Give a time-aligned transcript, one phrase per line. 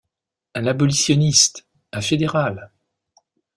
[0.55, 1.67] Un abolitionniste!
[1.91, 2.71] un fédéral!...